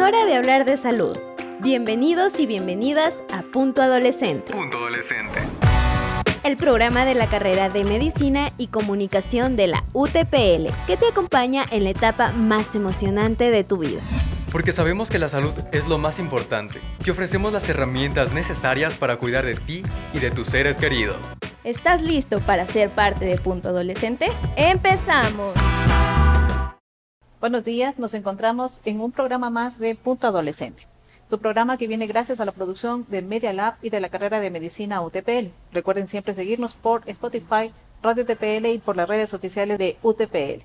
hora 0.00 0.24
de 0.24 0.34
hablar 0.34 0.64
de 0.64 0.76
salud. 0.76 1.16
Bienvenidos 1.60 2.40
y 2.40 2.46
bienvenidas 2.46 3.12
a 3.32 3.42
Punto 3.42 3.82
Adolescente. 3.82 4.50
Punto 4.52 4.78
Adolescente. 4.78 5.40
El 6.42 6.56
programa 6.56 7.04
de 7.04 7.14
la 7.14 7.26
carrera 7.26 7.68
de 7.68 7.84
Medicina 7.84 8.48
y 8.56 8.68
Comunicación 8.68 9.56
de 9.56 9.66
la 9.66 9.84
UTPL, 9.92 10.72
que 10.86 10.96
te 10.96 11.06
acompaña 11.10 11.64
en 11.70 11.84
la 11.84 11.90
etapa 11.90 12.32
más 12.32 12.74
emocionante 12.74 13.50
de 13.50 13.62
tu 13.62 13.76
vida. 13.76 14.00
Porque 14.50 14.72
sabemos 14.72 15.10
que 15.10 15.18
la 15.18 15.28
salud 15.28 15.52
es 15.70 15.86
lo 15.86 15.98
más 15.98 16.18
importante, 16.18 16.80
que 17.04 17.10
ofrecemos 17.10 17.52
las 17.52 17.68
herramientas 17.68 18.32
necesarias 18.32 18.94
para 18.94 19.16
cuidar 19.16 19.44
de 19.44 19.54
ti 19.54 19.82
y 20.14 20.18
de 20.18 20.30
tus 20.30 20.48
seres 20.48 20.78
queridos. 20.78 21.16
¿Estás 21.62 22.00
listo 22.00 22.40
para 22.40 22.64
ser 22.64 22.88
parte 22.88 23.26
de 23.26 23.36
Punto 23.36 23.68
Adolescente? 23.68 24.28
¡Empezamos! 24.56 25.52
Buenos 27.40 27.64
días, 27.64 27.98
nos 27.98 28.12
encontramos 28.12 28.82
en 28.84 29.00
un 29.00 29.12
programa 29.12 29.48
más 29.48 29.78
de 29.78 29.94
Punto 29.94 30.26
Adolescente. 30.26 30.86
Tu 31.30 31.38
programa 31.38 31.78
que 31.78 31.86
viene 31.86 32.06
gracias 32.06 32.38
a 32.38 32.44
la 32.44 32.52
producción 32.52 33.06
de 33.08 33.22
Media 33.22 33.54
Lab 33.54 33.76
y 33.80 33.88
de 33.88 33.98
la 33.98 34.10
carrera 34.10 34.40
de 34.40 34.50
Medicina 34.50 35.00
UTPL. 35.00 35.48
Recuerden 35.72 36.06
siempre 36.06 36.34
seguirnos 36.34 36.74
por 36.74 37.02
Spotify, 37.08 37.72
Radio 38.02 38.24
UTPL 38.24 38.66
y 38.66 38.78
por 38.78 38.94
las 38.94 39.08
redes 39.08 39.32
oficiales 39.32 39.78
de 39.78 39.96
UTPL. 40.02 40.64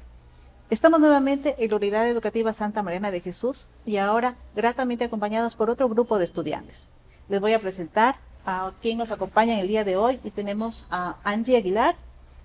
Estamos 0.70 1.00
nuevamente 1.00 1.56
en 1.60 1.72
la 1.72 1.78
Unidad 1.78 2.10
Educativa 2.10 2.52
Santa 2.52 2.84
Mariana 2.84 3.10
de 3.10 3.22
Jesús 3.22 3.70
y 3.86 3.96
ahora 3.96 4.36
gratamente 4.54 5.06
acompañados 5.06 5.56
por 5.56 5.70
otro 5.70 5.88
grupo 5.88 6.20
de 6.20 6.26
estudiantes. 6.26 6.90
Les 7.30 7.40
voy 7.40 7.54
a 7.54 7.62
presentar 7.62 8.18
a 8.46 8.74
quien 8.82 8.98
nos 8.98 9.14
acompaña 9.14 9.54
en 9.54 9.60
el 9.60 9.70
día 9.70 9.86
de 9.86 9.96
hoy 9.96 10.20
y 10.26 10.32
tenemos 10.32 10.88
a 10.92 11.16
Angie 11.24 11.56
Aguilar, 11.56 11.96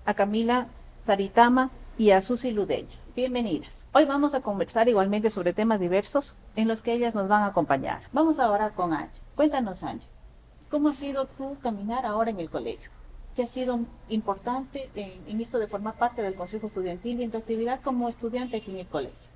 a 0.05 0.13
Camila 0.13 0.67
Saritama 1.05 1.69
y 1.97 2.11
a 2.11 2.21
Susi 2.21 2.51
Ludeña. 2.51 3.00
Bienvenidas. 3.13 3.83
Hoy 3.91 4.05
vamos 4.05 4.33
a 4.35 4.39
conversar 4.39 4.87
igualmente 4.87 5.29
sobre 5.29 5.51
temas 5.51 5.81
diversos 5.81 6.33
en 6.55 6.69
los 6.69 6.81
que 6.81 6.93
ellas 6.93 7.13
nos 7.13 7.27
van 7.27 7.43
a 7.43 7.47
acompañar. 7.47 8.03
Vamos 8.13 8.39
ahora 8.39 8.69
con 8.69 8.93
Angie. 8.93 9.21
Cuéntanos, 9.35 9.83
Angie, 9.83 10.07
¿cómo 10.69 10.87
ha 10.87 10.93
sido 10.93 11.25
tu 11.25 11.59
caminar 11.59 12.05
ahora 12.05 12.31
en 12.31 12.39
el 12.39 12.49
colegio? 12.49 12.89
¿Qué 13.35 13.43
ha 13.43 13.47
sido 13.47 13.81
importante 14.07 14.89
en, 14.95 15.41
esto 15.41 15.59
de 15.59 15.67
formar 15.67 15.95
parte 15.95 16.21
del 16.21 16.35
Consejo 16.35 16.67
Estudiantil 16.67 17.19
y 17.19 17.23
en 17.25 17.31
tu 17.31 17.37
actividad 17.37 17.81
como 17.81 18.07
estudiante 18.07 18.55
aquí 18.55 18.71
en 18.71 18.77
el 18.77 18.87
colegio? 18.87 19.29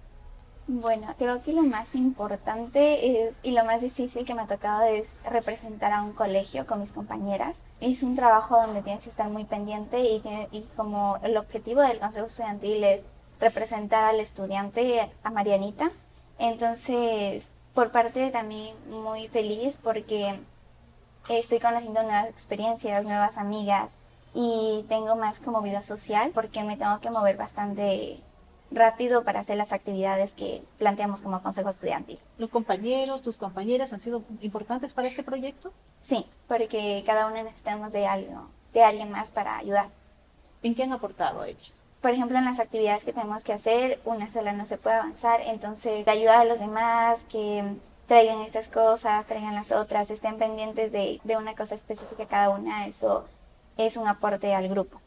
Bueno, 0.68 1.14
creo 1.18 1.42
que 1.42 1.52
lo 1.52 1.64
más 1.64 1.96
importante 1.96 3.28
es, 3.28 3.42
y 3.44 3.52
lo 3.52 3.66
más 3.66 3.82
difícil 3.82 4.26
que 4.26 4.36
me 4.36 4.44
ha 4.44 4.48
tocado 4.48 4.84
es 4.84 5.18
representar 5.30 5.92
a 5.92 6.02
un 6.02 6.14
colegio 6.14 6.66
con 6.66 6.80
mis 6.80 6.94
compañeras. 6.94 7.60
Es 7.82 8.04
un 8.04 8.16
trabajo 8.16 8.56
donde 8.56 8.84
tienes 8.84 9.04
que 9.04 9.10
estar 9.10 9.30
muy 9.30 9.44
pendiente 9.44 10.02
y 10.02 10.66
como 10.78 11.18
el 11.24 11.36
objetivo 11.36 11.82
del 11.82 12.00
Consejo 12.00 12.28
Estudiantil 12.28 12.82
es 12.86 13.04
representar 13.40 14.04
al 14.06 14.20
estudiante, 14.20 15.12
a 15.24 15.30
Marianita. 15.30 15.92
Entonces, 16.38 17.52
por 17.74 17.92
parte 17.92 18.32
también 18.32 18.76
muy 18.90 19.28
feliz 19.28 19.78
porque 19.82 20.40
estoy 21.30 21.60
conociendo 21.60 22.04
nuevas 22.04 22.30
experiencias, 22.30 23.04
nuevas 23.04 23.38
amigas 23.38 23.96
y 24.34 24.86
tengo 24.90 25.16
más 25.16 25.40
como 25.40 25.62
vida 25.62 25.82
social 25.82 26.32
porque 26.34 26.64
me 26.64 26.78
tengo 26.78 27.00
que 27.00 27.10
mover 27.10 27.38
bastante 27.38 28.20
rápido 28.72 29.24
para 29.24 29.40
hacer 29.40 29.58
las 29.58 29.72
actividades 29.72 30.34
que 30.34 30.64
planteamos 30.78 31.22
como 31.22 31.42
consejo 31.42 31.70
estudiantil. 31.70 32.20
¿Los 32.38 32.50
compañeros, 32.50 33.22
tus 33.22 33.38
compañeras 33.38 33.94
han 33.94 34.02
sido 34.02 34.24
importantes 34.42 34.94
para 34.94 35.08
este 35.08 35.24
proyecto? 35.24 35.72
Sí, 36.00 36.26
porque 36.48 37.04
cada 37.06 37.28
uno 37.28 37.42
necesitamos 37.44 37.94
de 37.94 38.08
algo, 38.08 38.50
de 38.74 38.84
alguien 38.84 39.12
más 39.12 39.32
para 39.32 39.58
ayudar. 39.58 39.90
¿En 40.64 40.76
qué 40.76 40.84
han 40.84 40.94
aportado 40.94 41.44
ellas? 41.44 41.82
Por 42.06 42.14
ejemplo, 42.14 42.38
en 42.38 42.46
las 42.46 42.60
actividades 42.60 43.04
que 43.04 43.14
tenemos 43.14 43.44
que 43.44 43.52
hacer, 43.52 44.00
una 44.06 44.30
sola 44.30 44.54
no 44.54 44.68
se 44.68 44.78
puede 44.78 44.98
avanzar, 44.98 45.42
entonces 45.42 46.08
ayudar 46.08 46.42
a 46.42 46.46
los 46.46 46.60
demás 46.60 47.26
que 47.26 47.64
traigan 48.06 48.42
estas 48.42 48.70
cosas, 48.70 49.26
traigan 49.26 49.56
las 49.56 49.72
otras, 49.72 50.12
estén 50.12 50.38
pendientes 50.38 50.92
de, 50.92 51.20
de 51.24 51.36
una 51.36 51.56
cosa 51.56 51.74
específica 51.74 52.28
cada 52.28 52.52
una, 52.52 52.86
eso 52.86 53.26
es 53.76 53.98
un 53.98 54.08
aporte 54.08 54.54
al 54.54 54.70
grupo. 54.70 55.02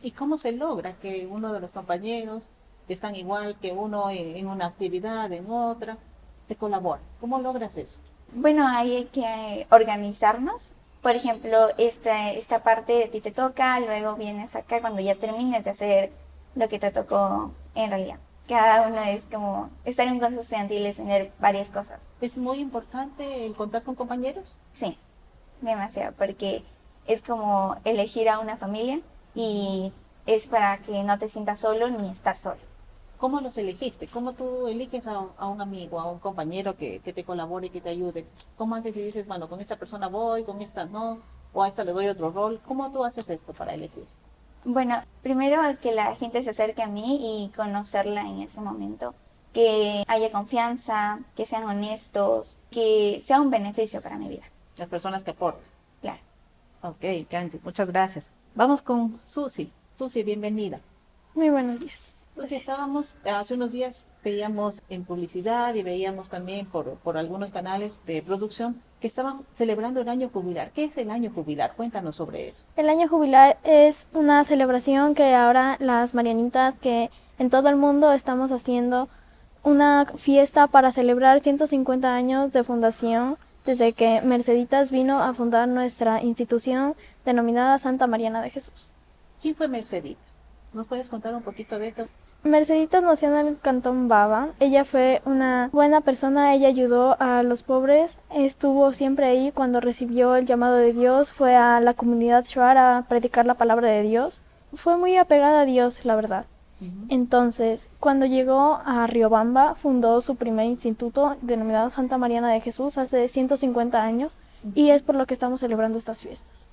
¿Y 0.00 0.10
cómo 0.10 0.36
se 0.36 0.50
logra 0.50 0.94
que 0.94 1.28
uno 1.28 1.52
de 1.52 1.60
los 1.60 1.70
compañeros 1.70 2.50
que 2.88 2.92
están 2.92 3.14
igual 3.14 3.56
que 3.62 3.70
uno 3.70 4.10
en, 4.10 4.36
en 4.36 4.48
una 4.48 4.66
actividad, 4.66 5.30
en 5.30 5.48
otra, 5.48 5.96
te 6.48 6.56
colabora? 6.56 7.02
¿Cómo 7.20 7.38
logras 7.38 7.76
eso? 7.76 8.00
Bueno, 8.32 8.66
hay 8.66 9.04
que 9.12 9.68
organizarnos. 9.70 10.72
Por 11.02 11.14
ejemplo, 11.14 11.68
esta, 11.78 12.32
esta 12.32 12.64
parte 12.64 12.94
de 12.94 13.06
ti 13.06 13.20
te 13.20 13.30
toca, 13.30 13.78
luego 13.78 14.16
vienes 14.16 14.56
acá 14.56 14.80
cuando 14.80 15.00
ya 15.00 15.14
termines 15.14 15.62
de 15.62 15.70
hacer 15.70 16.22
lo 16.54 16.68
que 16.68 16.78
te 16.78 16.90
tocó 16.90 17.52
en 17.74 17.90
realidad. 17.90 18.18
Cada 18.48 18.88
uno 18.88 19.00
es 19.02 19.26
como 19.26 19.70
estar 19.84 20.06
en 20.06 20.14
un 20.14 20.20
consejo 20.20 20.42
estudiantil 20.42 20.84
es 20.86 20.96
tener 20.96 21.32
varias 21.38 21.70
cosas. 21.70 22.08
¿Es 22.20 22.36
muy 22.36 22.58
importante 22.58 23.46
el 23.46 23.54
contar 23.54 23.82
con 23.82 23.94
compañeros? 23.94 24.56
Sí, 24.72 24.98
demasiado, 25.60 26.12
porque 26.18 26.64
es 27.06 27.22
como 27.22 27.76
elegir 27.84 28.28
a 28.28 28.40
una 28.40 28.56
familia 28.56 29.00
y 29.34 29.92
es 30.26 30.48
para 30.48 30.78
que 30.78 31.02
no 31.02 31.18
te 31.18 31.28
sientas 31.28 31.60
solo 31.60 31.88
ni 31.88 32.08
estar 32.10 32.36
solo. 32.36 32.60
¿Cómo 33.18 33.40
los 33.40 33.56
elegiste? 33.56 34.08
¿Cómo 34.08 34.32
tú 34.32 34.66
eliges 34.66 35.06
a, 35.06 35.24
a 35.38 35.46
un 35.46 35.60
amigo, 35.60 36.00
a 36.00 36.10
un 36.10 36.18
compañero 36.18 36.76
que, 36.76 36.98
que 36.98 37.12
te 37.12 37.22
colabore 37.22 37.68
y 37.68 37.70
que 37.70 37.80
te 37.80 37.90
ayude? 37.90 38.26
¿Cómo 38.56 38.74
haces 38.74 38.96
y 38.96 39.02
dices, 39.02 39.28
bueno, 39.28 39.48
con 39.48 39.60
esta 39.60 39.76
persona 39.76 40.08
voy, 40.08 40.42
con 40.42 40.60
esta 40.60 40.86
no, 40.86 41.20
o 41.52 41.62
a 41.62 41.68
esta 41.68 41.84
le 41.84 41.92
doy 41.92 42.08
otro 42.08 42.32
rol? 42.32 42.60
¿Cómo 42.66 42.90
tú 42.90 43.04
haces 43.04 43.30
esto 43.30 43.52
para 43.52 43.74
elegir? 43.74 44.04
Bueno, 44.64 45.02
primero 45.22 45.60
que 45.80 45.92
la 45.92 46.14
gente 46.14 46.42
se 46.42 46.50
acerque 46.50 46.82
a 46.82 46.86
mí 46.86 47.18
y 47.20 47.48
conocerla 47.50 48.22
en 48.22 48.42
ese 48.42 48.60
momento. 48.60 49.14
Que 49.52 50.04
haya 50.06 50.30
confianza, 50.30 51.20
que 51.36 51.44
sean 51.46 51.64
honestos, 51.64 52.56
que 52.70 53.20
sea 53.22 53.40
un 53.40 53.50
beneficio 53.50 54.00
para 54.00 54.16
mi 54.16 54.28
vida. 54.28 54.44
Las 54.76 54.88
personas 54.88 55.24
que 55.24 55.32
aportan. 55.32 55.62
Claro. 56.00 56.20
Ok, 56.82 57.28
Kanji, 57.28 57.60
muchas 57.62 57.88
gracias. 57.88 58.30
Vamos 58.54 58.82
con 58.82 59.20
Susi. 59.26 59.72
Susi, 59.98 60.22
bienvenida. 60.22 60.80
Muy 61.34 61.50
buenos 61.50 61.80
días. 61.80 62.16
Entonces 62.34 62.60
estábamos, 62.60 63.14
hace 63.24 63.54
unos 63.54 63.72
días 63.72 64.06
veíamos 64.24 64.82
en 64.88 65.04
publicidad 65.04 65.74
y 65.74 65.82
veíamos 65.82 66.30
también 66.30 66.64
por, 66.64 66.94
por 66.96 67.18
algunos 67.18 67.50
canales 67.50 68.00
de 68.06 68.22
producción 68.22 68.80
que 69.00 69.06
estaban 69.06 69.42
celebrando 69.52 70.00
el 70.00 70.08
año 70.08 70.30
jubilar. 70.30 70.70
¿Qué 70.72 70.84
es 70.84 70.96
el 70.96 71.10
año 71.10 71.30
jubilar? 71.30 71.74
Cuéntanos 71.76 72.16
sobre 72.16 72.48
eso. 72.48 72.64
El 72.76 72.88
año 72.88 73.06
jubilar 73.06 73.58
es 73.64 74.06
una 74.14 74.44
celebración 74.44 75.14
que 75.14 75.34
ahora 75.34 75.76
las 75.78 76.14
Marianitas 76.14 76.78
que 76.78 77.10
en 77.38 77.50
todo 77.50 77.68
el 77.68 77.76
mundo 77.76 78.12
estamos 78.12 78.50
haciendo 78.50 79.08
una 79.62 80.06
fiesta 80.16 80.68
para 80.68 80.90
celebrar 80.90 81.40
150 81.40 82.14
años 82.14 82.52
de 82.52 82.64
fundación 82.64 83.36
desde 83.66 83.92
que 83.92 84.22
Merceditas 84.22 84.90
vino 84.90 85.22
a 85.22 85.34
fundar 85.34 85.68
nuestra 85.68 86.22
institución 86.22 86.94
denominada 87.26 87.78
Santa 87.78 88.06
Mariana 88.06 88.40
de 88.40 88.50
Jesús. 88.50 88.92
¿Quién 89.40 89.54
fue 89.54 89.68
Merceditas? 89.68 90.31
¿Nos 90.72 90.86
puedes 90.86 91.10
contar 91.10 91.34
un 91.34 91.42
poquito 91.42 91.78
de 91.78 91.88
esto? 91.88 92.04
Merceditas 92.44 93.02
nació 93.02 93.28
en 93.38 93.46
el 93.46 93.58
cantón 93.58 94.08
Baba. 94.08 94.48
Ella 94.58 94.84
fue 94.84 95.20
una 95.26 95.68
buena 95.72 96.00
persona, 96.00 96.54
ella 96.54 96.68
ayudó 96.68 97.16
a 97.20 97.42
los 97.42 97.62
pobres, 97.62 98.18
estuvo 98.34 98.92
siempre 98.94 99.26
ahí 99.26 99.52
cuando 99.52 99.80
recibió 99.80 100.34
el 100.34 100.46
llamado 100.46 100.76
de 100.76 100.92
Dios, 100.92 101.32
fue 101.32 101.54
a 101.54 101.78
la 101.80 101.94
comunidad 101.94 102.44
Shuar 102.44 102.78
a 102.78 103.04
predicar 103.08 103.46
la 103.46 103.54
palabra 103.54 103.88
de 103.88 104.02
Dios. 104.02 104.40
Fue 104.72 104.96
muy 104.96 105.16
apegada 105.16 105.60
a 105.60 105.64
Dios, 105.66 106.04
la 106.04 106.16
verdad. 106.16 106.46
Entonces, 107.08 107.88
cuando 108.00 108.26
llegó 108.26 108.80
a 108.84 109.06
Riobamba, 109.06 109.76
fundó 109.76 110.20
su 110.20 110.34
primer 110.34 110.66
instituto 110.66 111.36
denominado 111.40 111.90
Santa 111.90 112.18
Mariana 112.18 112.50
de 112.50 112.60
Jesús 112.60 112.98
hace 112.98 113.28
150 113.28 114.02
años 114.02 114.36
y 114.74 114.90
es 114.90 115.02
por 115.02 115.14
lo 115.14 115.26
que 115.26 115.34
estamos 115.34 115.60
celebrando 115.60 115.96
estas 115.96 116.22
fiestas. 116.22 116.72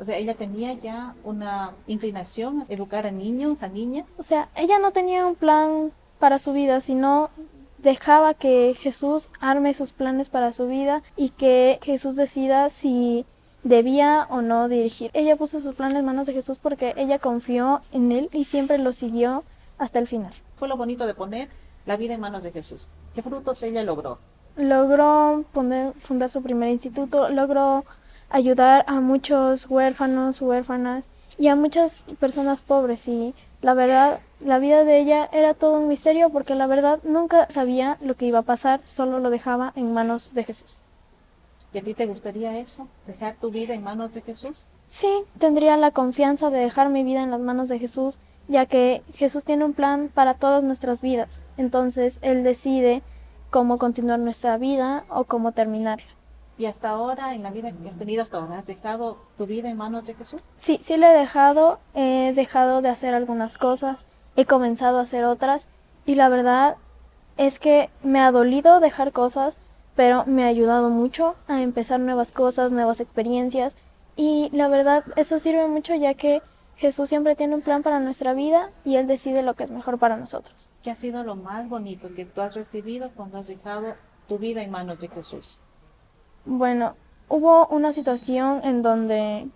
O 0.00 0.04
sea, 0.04 0.16
ella 0.16 0.34
tenía 0.34 0.74
ya 0.74 1.14
una 1.24 1.72
inclinación 1.86 2.60
a 2.60 2.64
educar 2.72 3.06
a 3.06 3.10
niños, 3.10 3.62
a 3.62 3.68
niñas. 3.68 4.06
O 4.16 4.22
sea, 4.22 4.48
ella 4.54 4.78
no 4.78 4.92
tenía 4.92 5.26
un 5.26 5.34
plan 5.34 5.92
para 6.18 6.38
su 6.38 6.52
vida, 6.52 6.80
sino 6.80 7.30
dejaba 7.78 8.34
que 8.34 8.74
Jesús 8.76 9.30
arme 9.40 9.74
sus 9.74 9.92
planes 9.92 10.28
para 10.28 10.52
su 10.52 10.66
vida 10.68 11.02
y 11.16 11.30
que 11.30 11.78
Jesús 11.82 12.16
decida 12.16 12.70
si 12.70 13.26
debía 13.64 14.26
o 14.30 14.40
no 14.40 14.68
dirigir. 14.68 15.10
Ella 15.14 15.36
puso 15.36 15.60
sus 15.60 15.74
planes 15.74 15.98
en 15.98 16.04
manos 16.04 16.26
de 16.26 16.32
Jesús 16.32 16.58
porque 16.58 16.94
ella 16.96 17.18
confió 17.18 17.82
en 17.92 18.12
él 18.12 18.28
y 18.32 18.44
siempre 18.44 18.78
lo 18.78 18.92
siguió 18.92 19.44
hasta 19.78 19.98
el 19.98 20.06
final. 20.06 20.32
Fue 20.56 20.68
lo 20.68 20.76
bonito 20.76 21.06
de 21.06 21.14
poner 21.14 21.48
la 21.86 21.96
vida 21.96 22.14
en 22.14 22.20
manos 22.20 22.42
de 22.42 22.52
Jesús. 22.52 22.88
¿Qué 23.14 23.22
frutos 23.22 23.62
ella 23.62 23.82
logró? 23.82 24.18
Logró 24.56 25.44
poner, 25.52 25.92
fundar 25.94 26.30
su 26.30 26.42
primer 26.42 26.70
instituto, 26.70 27.28
logró 27.28 27.84
ayudar 28.30 28.84
a 28.86 29.00
muchos 29.00 29.66
huérfanos, 29.70 30.40
huérfanas 30.40 31.08
y 31.38 31.48
a 31.48 31.56
muchas 31.56 32.02
personas 32.20 32.62
pobres 32.62 33.08
y 33.08 33.34
la 33.60 33.74
verdad, 33.74 34.20
la 34.40 34.60
vida 34.60 34.84
de 34.84 35.00
ella 35.00 35.28
era 35.32 35.52
todo 35.52 35.80
un 35.80 35.88
misterio 35.88 36.30
porque 36.30 36.54
la 36.54 36.68
verdad 36.68 37.00
nunca 37.02 37.48
sabía 37.50 37.98
lo 38.00 38.14
que 38.14 38.26
iba 38.26 38.40
a 38.40 38.42
pasar, 38.42 38.80
solo 38.84 39.18
lo 39.18 39.30
dejaba 39.30 39.72
en 39.74 39.92
manos 39.92 40.32
de 40.32 40.44
Jesús. 40.44 40.80
¿Y 41.72 41.78
a 41.78 41.82
ti 41.82 41.92
te 41.92 42.06
gustaría 42.06 42.56
eso? 42.58 42.86
¿Dejar 43.06 43.36
tu 43.36 43.50
vida 43.50 43.74
en 43.74 43.82
manos 43.82 44.14
de 44.14 44.22
Jesús? 44.22 44.66
Sí, 44.86 45.08
tendría 45.38 45.76
la 45.76 45.90
confianza 45.90 46.50
de 46.50 46.58
dejar 46.58 46.88
mi 46.88 47.02
vida 47.02 47.22
en 47.22 47.30
las 47.30 47.40
manos 47.40 47.68
de 47.68 47.78
Jesús, 47.78 48.18
ya 48.46 48.64
que 48.64 49.02
Jesús 49.12 49.44
tiene 49.44 49.64
un 49.64 49.74
plan 49.74 50.10
para 50.12 50.34
todas 50.34 50.64
nuestras 50.64 51.02
vidas. 51.02 51.42
Entonces, 51.56 52.20
Él 52.22 52.42
decide 52.42 53.02
cómo 53.50 53.76
continuar 53.76 54.18
nuestra 54.20 54.56
vida 54.56 55.04
o 55.10 55.24
cómo 55.24 55.52
terminarla. 55.52 56.17
¿Y 56.58 56.66
hasta 56.66 56.90
ahora, 56.90 57.34
en 57.34 57.44
la 57.44 57.52
vida 57.52 57.70
que 57.70 57.88
has 57.88 57.96
tenido 57.96 58.20
hasta 58.20 58.38
ahora, 58.38 58.58
has 58.58 58.66
dejado 58.66 59.16
tu 59.36 59.46
vida 59.46 59.70
en 59.70 59.76
manos 59.76 60.04
de 60.04 60.14
Jesús? 60.14 60.42
Sí, 60.56 60.78
sí 60.82 60.96
le 60.96 61.08
he 61.12 61.16
dejado, 61.16 61.78
he 61.94 62.32
dejado 62.34 62.82
de 62.82 62.88
hacer 62.88 63.14
algunas 63.14 63.56
cosas, 63.56 64.08
he 64.34 64.44
comenzado 64.44 64.98
a 64.98 65.02
hacer 65.02 65.24
otras 65.24 65.68
y 66.04 66.16
la 66.16 66.28
verdad 66.28 66.76
es 67.36 67.60
que 67.60 67.90
me 68.02 68.18
ha 68.18 68.32
dolido 68.32 68.80
dejar 68.80 69.12
cosas, 69.12 69.56
pero 69.94 70.24
me 70.26 70.42
ha 70.42 70.48
ayudado 70.48 70.90
mucho 70.90 71.36
a 71.46 71.62
empezar 71.62 72.00
nuevas 72.00 72.32
cosas, 72.32 72.72
nuevas 72.72 73.00
experiencias 73.00 73.76
y 74.16 74.50
la 74.52 74.66
verdad 74.66 75.04
eso 75.14 75.38
sirve 75.38 75.68
mucho 75.68 75.94
ya 75.94 76.14
que 76.14 76.42
Jesús 76.76 77.08
siempre 77.08 77.36
tiene 77.36 77.54
un 77.54 77.62
plan 77.62 77.84
para 77.84 78.00
nuestra 78.00 78.34
vida 78.34 78.70
y 78.84 78.96
Él 78.96 79.06
decide 79.06 79.44
lo 79.44 79.54
que 79.54 79.62
es 79.62 79.70
mejor 79.70 79.98
para 79.98 80.16
nosotros. 80.16 80.70
¿Qué 80.82 80.90
ha 80.90 80.96
sido 80.96 81.22
lo 81.22 81.36
más 81.36 81.68
bonito 81.68 82.08
que 82.16 82.24
tú 82.24 82.40
has 82.40 82.54
recibido 82.54 83.10
cuando 83.14 83.38
has 83.38 83.46
dejado 83.46 83.94
tu 84.26 84.38
vida 84.38 84.62
en 84.62 84.72
manos 84.72 84.98
de 84.98 85.08
Jesús? 85.08 85.60
Bueno, 86.44 86.94
hubo 87.28 87.66
una 87.66 87.92
situación 87.92 88.60
en 88.64 88.82
donde 88.82 89.48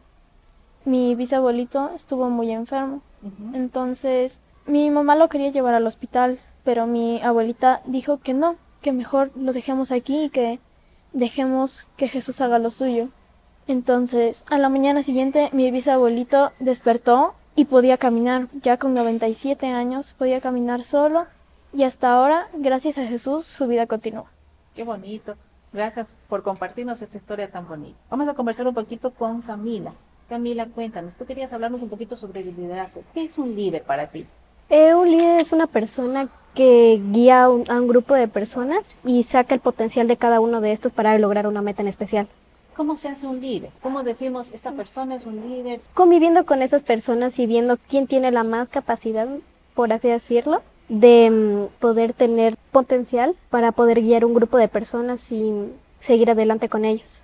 mi 0.85 1.15
bisabuelito 1.15 1.91
estuvo 1.95 2.29
muy 2.29 2.51
enfermo. 2.51 3.03
Entonces, 3.55 4.41
mi 4.67 4.91
mamá 4.91 5.15
lo 5.15 5.29
quería 5.29 5.51
llevar 5.51 5.75
al 5.75 5.87
hospital, 5.87 6.41
pero 6.65 6.87
mi 6.87 7.23
abuelita 7.23 7.83
dijo 7.87 8.19
que 8.19 8.35
no, 8.35 8.57
que 8.81 8.93
mejor 8.93 9.31
lo 9.37 9.53
dejemos 9.53 9.93
aquí 9.93 10.25
y 10.25 10.31
que 10.31 10.59
dejemos 11.13 11.89
que 11.97 12.09
Jesús 12.09 12.41
haga 12.41 12.59
lo 12.59 12.71
suyo. 12.71 13.09
Entonces, 13.69 14.45
a 14.51 14.59
la 14.59 14.69
mañana 14.69 15.03
siguiente, 15.03 15.51
mi 15.53 15.71
bisabuelito 15.71 16.53
despertó 16.59 17.35
y 17.55 17.67
podía 17.67 17.97
caminar. 17.97 18.49
Ya 18.61 18.77
con 18.77 18.95
97 18.95 19.69
años, 19.69 20.15
podía 20.15 20.41
caminar 20.41 20.83
solo. 20.83 21.27
Y 21.73 21.85
hasta 21.85 22.13
ahora, 22.13 22.49
gracias 22.55 22.99
a 22.99 23.07
Jesús, 23.07 23.47
su 23.47 23.67
vida 23.67 23.87
continúa. 23.87 24.31
Qué 24.75 24.85
bonito. 24.85 25.37
Gracias 25.73 26.19
por 26.29 26.43
compartirnos 26.43 27.01
esta 27.01 27.17
historia 27.17 27.51
tan 27.51 27.67
bonita. 27.67 27.99
Vamos 28.11 28.29
a 28.29 28.35
conversar 28.35 28.67
un 28.69 28.75
poquito 28.75 29.11
con 29.11 29.41
Camila. 29.41 29.95
Camila, 30.29 30.67
cuéntanos, 30.67 31.15
tú 31.17 31.25
querías 31.25 31.53
hablarnos 31.53 31.81
un 31.83 31.89
poquito 31.89 32.17
sobre 32.17 32.41
el 32.41 32.55
liderazgo. 32.55 33.03
¿Qué 33.15 33.25
es 33.25 33.39
un 33.39 33.55
líder 33.55 33.83
para 33.83 34.07
ti? 34.09 34.27
Eh, 34.69 34.95
un 34.95 35.11
líder 35.11 35.41
es 35.41 35.53
una 35.53 35.67
persona 35.67 36.29
que 36.55 37.01
guía 37.11 37.45
a 37.45 37.51
un, 37.51 37.71
a 37.71 37.81
un 37.81 37.89
grupo 37.89 38.15
de 38.15 38.29
personas 38.29 38.99
y 39.05 39.23
saca 39.23 39.55
el 39.55 39.61
potencial 39.61 40.09
de 40.09 40.19
cada 40.19 40.41
uno 40.41 40.61
de 40.61 40.73
estos 40.73 40.93
para 40.93 41.17
lograr 41.19 41.47
una 41.47 41.63
meta 41.63 41.81
en 41.81 41.89
especial. 41.89 42.29
¿Cómo 42.77 42.97
se 42.97 43.09
hace 43.09 43.27
un 43.27 43.41
líder? 43.41 43.71
¿Cómo 43.83 44.03
decimos 44.03 44.51
esta 44.53 44.73
persona 44.73 45.17
es 45.17 45.27
un 45.27 45.49
líder? 45.49 45.81
Conviviendo 45.95 46.45
con 46.45 46.63
esas 46.63 46.83
personas 46.83 47.39
y 47.39 47.47
viendo 47.47 47.79
quién 47.89 48.07
tiene 48.07 48.31
la 48.31 48.45
más 48.45 48.69
capacidad, 48.69 49.29
por 49.75 49.93
así 49.93 50.09
decirlo, 50.09 50.63
de 50.93 51.31
mm, 51.31 51.81
poder 51.81 52.13
tener 52.13 52.57
potencial 52.71 53.35
para 53.49 53.73
poder 53.73 54.03
guiar 54.03 54.27
un 54.27 54.35
grupo 54.35 54.59
de 54.59 54.69
personas 54.69 55.33
y 55.33 55.73
seguir 56.01 56.31
adelante 56.31 56.69
con 56.69 56.85
ellos. 56.85 57.23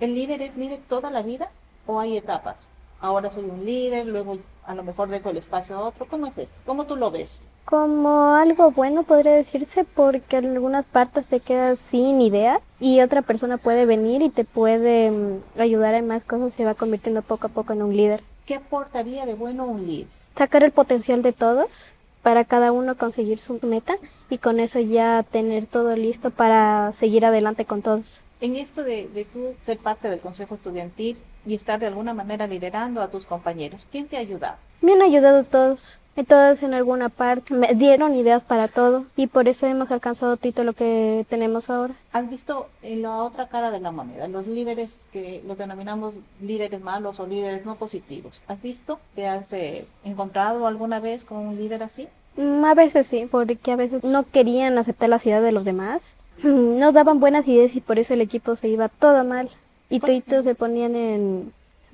¿El 0.00 0.16
líder 0.16 0.42
es 0.42 0.56
líder 0.56 0.80
toda 0.88 1.10
la 1.12 1.22
vida 1.22 1.50
o 1.86 2.00
hay 2.00 2.16
etapas? 2.16 2.66
Ahora 3.00 3.30
soy 3.30 3.44
un 3.44 3.64
líder, 3.64 4.06
luego 4.06 4.38
a 4.66 4.74
lo 4.74 4.82
mejor 4.82 5.08
dejo 5.08 5.30
el 5.30 5.36
espacio 5.36 5.76
a 5.76 5.86
otro. 5.86 6.06
¿Cómo 6.10 6.26
es 6.26 6.36
esto? 6.36 6.60
¿Cómo 6.66 6.86
tú 6.86 6.96
lo 6.96 7.12
ves? 7.12 7.42
Como 7.64 8.34
algo 8.34 8.72
bueno 8.72 9.04
podría 9.04 9.32
decirse 9.32 9.84
porque 9.84 10.38
en 10.38 10.46
algunas 10.46 10.84
partes 10.86 11.28
te 11.28 11.38
quedas 11.38 11.78
sin 11.78 12.20
idea 12.20 12.60
y 12.80 13.02
otra 13.02 13.22
persona 13.22 13.56
puede 13.56 13.86
venir 13.86 14.20
y 14.20 14.30
te 14.30 14.44
puede 14.44 15.12
mm, 15.12 15.60
ayudar 15.60 15.94
en 15.94 16.08
más 16.08 16.24
cosas 16.24 16.54
y 16.54 16.56
se 16.56 16.64
va 16.64 16.74
convirtiendo 16.74 17.22
poco 17.22 17.46
a 17.46 17.50
poco 17.50 17.72
en 17.72 17.82
un 17.82 17.96
líder. 17.96 18.24
¿Qué 18.46 18.56
aportaría 18.56 19.26
de 19.26 19.34
bueno 19.34 19.64
un 19.66 19.86
líder? 19.86 20.08
Sacar 20.36 20.64
el 20.64 20.72
potencial 20.72 21.22
de 21.22 21.32
todos 21.32 21.94
para 22.22 22.44
cada 22.44 22.72
uno 22.72 22.96
conseguir 22.96 23.38
su 23.38 23.58
meta 23.62 23.96
y 24.28 24.38
con 24.38 24.60
eso 24.60 24.80
ya 24.80 25.22
tener 25.22 25.66
todo 25.66 25.96
listo 25.96 26.30
para 26.30 26.92
seguir 26.92 27.24
adelante 27.24 27.64
con 27.64 27.82
todos. 27.82 28.24
En 28.40 28.56
esto 28.56 28.82
de, 28.82 29.08
de 29.08 29.24
tú 29.24 29.54
ser 29.62 29.78
parte 29.78 30.08
del 30.08 30.20
consejo 30.20 30.54
estudiantil 30.54 31.16
y 31.46 31.54
estar 31.54 31.80
de 31.80 31.86
alguna 31.86 32.14
manera 32.14 32.46
liderando 32.46 33.02
a 33.02 33.10
tus 33.10 33.26
compañeros, 33.26 33.86
¿quién 33.90 34.06
te 34.06 34.16
ha 34.16 34.20
ayudado? 34.20 34.56
Me 34.80 34.92
han 34.92 35.02
ayudado 35.02 35.44
todos, 35.44 36.00
todos 36.24 36.62
en 36.62 36.74
alguna 36.74 37.08
parte, 37.08 37.54
me 37.54 37.74
dieron 37.74 38.14
ideas 38.14 38.44
para 38.44 38.68
todo 38.68 39.04
y 39.16 39.26
por 39.26 39.48
eso 39.48 39.66
hemos 39.66 39.90
alcanzado 39.90 40.36
todo 40.36 40.64
lo 40.64 40.72
que 40.72 41.26
tenemos 41.28 41.70
ahora. 41.70 41.94
¿Has 42.12 42.28
visto 42.28 42.68
en 42.82 43.02
la 43.02 43.16
otra 43.22 43.48
cara 43.48 43.70
de 43.70 43.80
la 43.80 43.90
moneda, 43.90 44.28
los 44.28 44.46
líderes 44.46 44.98
que 45.12 45.42
los 45.46 45.58
denominamos 45.58 46.14
líderes 46.40 46.80
malos 46.80 47.20
o 47.20 47.26
líderes 47.26 47.64
no 47.64 47.76
positivos? 47.76 48.42
¿Has 48.48 48.62
visto? 48.62 48.98
¿Te 49.14 49.26
has 49.26 49.52
eh, 49.52 49.86
encontrado 50.04 50.66
alguna 50.66 51.00
vez 51.00 51.24
con 51.24 51.38
un 51.38 51.56
líder 51.56 51.82
así? 51.82 52.08
Mm, 52.36 52.64
A 52.64 52.74
veces 52.74 53.06
sí, 53.06 53.28
porque 53.30 53.72
a 53.72 53.76
veces 53.76 54.04
no 54.04 54.24
querían 54.24 54.78
aceptar 54.78 55.08
las 55.08 55.26
ideas 55.26 55.42
de 55.42 55.52
los 55.52 55.64
demás, 55.64 56.16
Mm, 56.42 56.78
no 56.78 56.92
daban 56.92 57.20
buenas 57.20 57.46
ideas 57.48 57.76
y 57.76 57.80
por 57.80 57.98
eso 57.98 58.14
el 58.14 58.22
equipo 58.22 58.56
se 58.56 58.68
iba 58.68 58.88
todo 58.88 59.24
mal 59.24 59.50
y 59.90 60.00
toditos 60.00 60.44
se 60.44 60.54
ponían 60.54 60.96
en 60.96 61.52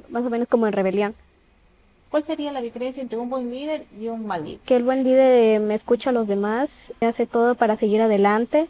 más 0.09 0.25
o 0.25 0.31
menos 0.31 0.47
como 0.47 0.67
en 0.69 0.73
rebelión. 0.73 1.15
¿Cuál 2.11 2.25
sería 2.25 2.53
la 2.53 2.63
diferencia 2.63 3.03
entre 3.03 3.19
un 3.19 3.29
buen 3.29 3.51
líder 3.51 3.85
y 3.99 4.09
un 4.09 4.27
mal 4.27 4.45
líder? 4.45 4.61
Que 4.65 4.77
el 4.77 4.85
buen 4.85 5.03
líder 5.03 5.57
eh, 5.57 5.59
me 5.59 5.75
escucha 5.75 6.11
a 6.11 6.13
los 6.13 6.29
demás, 6.29 6.93
hace 7.01 7.27
todo 7.27 7.55
para 7.55 7.77
seguir 7.77 8.01
adelante 8.01 8.69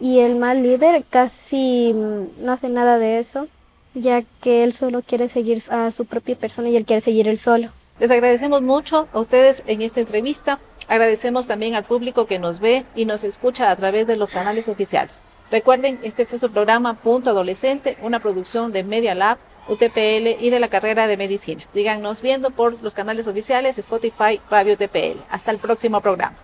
y 0.00 0.20
el 0.20 0.36
mal 0.36 0.62
líder 0.62 1.04
casi 1.08 1.92
mm, 1.94 2.44
no 2.44 2.52
hace 2.52 2.68
nada 2.68 2.98
de 2.98 3.18
eso, 3.18 3.46
ya 3.94 4.22
que 4.40 4.64
él 4.64 4.72
solo 4.72 5.02
quiere 5.02 5.28
seguir 5.28 5.62
a 5.70 5.90
su 5.90 6.06
propia 6.06 6.36
persona 6.36 6.70
y 6.70 6.76
él 6.76 6.86
quiere 6.86 7.02
seguir 7.02 7.28
él 7.28 7.38
solo. 7.38 7.68
Les 8.00 8.10
agradecemos 8.10 8.62
mucho 8.62 9.08
a 9.12 9.20
ustedes 9.20 9.62
en 9.66 9.82
esta 9.82 10.00
entrevista. 10.00 10.58
Agradecemos 10.88 11.46
también 11.46 11.74
al 11.74 11.84
público 11.84 12.26
que 12.26 12.38
nos 12.38 12.58
ve 12.58 12.84
y 12.96 13.04
nos 13.04 13.24
escucha 13.24 13.70
a 13.70 13.76
través 13.76 14.06
de 14.06 14.16
los 14.16 14.30
canales 14.30 14.68
oficiales. 14.68 15.22
Recuerden, 15.50 16.00
este 16.02 16.26
fue 16.26 16.38
su 16.38 16.50
programa 16.50 16.94
Punto 16.94 17.30
Adolescente, 17.30 17.96
una 18.02 18.20
producción 18.20 18.72
de 18.72 18.84
Media 18.84 19.14
Lab, 19.14 19.38
UTPL 19.70 20.42
y 20.44 20.50
de 20.50 20.60
la 20.60 20.68
carrera 20.68 21.06
de 21.06 21.16
medicina. 21.16 21.62
Síganos 21.72 22.20
viendo 22.20 22.50
por 22.50 22.82
los 22.82 22.94
canales 22.94 23.26
oficiales 23.26 23.78
Spotify, 23.78 24.40
Radio 24.50 24.74
UTPL. 24.74 25.20
Hasta 25.30 25.50
el 25.50 25.58
próximo 25.58 26.00
programa. 26.00 26.36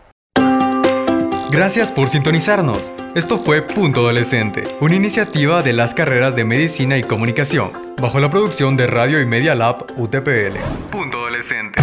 Gracias 1.50 1.92
por 1.92 2.08
sintonizarnos. 2.08 2.92
Esto 3.14 3.38
fue 3.38 3.62
Punto 3.62 4.00
Adolescente, 4.00 4.64
una 4.80 4.96
iniciativa 4.96 5.62
de 5.62 5.72
las 5.72 5.94
carreras 5.94 6.34
de 6.36 6.44
Medicina 6.44 6.98
y 6.98 7.02
Comunicación, 7.02 7.70
bajo 8.00 8.18
la 8.18 8.28
producción 8.28 8.76
de 8.76 8.86
Radio 8.86 9.20
y 9.20 9.26
Media 9.26 9.54
Lab 9.54 9.86
UTPL. 9.96 10.58
Punto 10.90 11.18
Adolescente. 11.18 11.82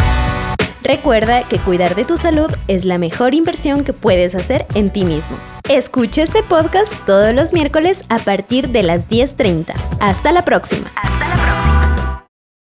Recuerda 0.84 1.44
que 1.48 1.60
cuidar 1.60 1.96
de 1.96 2.04
tu 2.04 2.18
salud 2.18 2.52
es 2.68 2.84
la 2.84 2.98
mejor 2.98 3.34
inversión 3.34 3.86
que 3.86 3.94
puedes 3.94 4.36
hacer 4.36 4.66
en 4.76 4.92
ti 4.92 5.06
mismo. 5.06 5.38
Escucha 5.70 6.24
este 6.24 6.44
podcast 6.44 6.94
todos 7.06 7.34
los 7.34 7.54
miércoles 7.54 8.04
a 8.10 8.20
partir 8.20 8.68
de 8.70 8.84
las 8.84 9.10
10.30. 9.10 9.74
Hasta 10.02 10.34
la 10.34 10.44
próxima. 10.44 10.92
Hasta 10.98 11.13